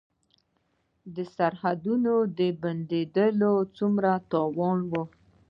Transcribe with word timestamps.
د 1.15 1.17
سرحدونو 1.35 2.13
بندیدل 2.61 3.39
څومره 3.77 4.11
تاوان 4.31 4.79
و؟ 4.91 4.93